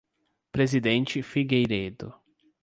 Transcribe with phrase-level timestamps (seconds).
[0.51, 2.19] Presidente Figueiredo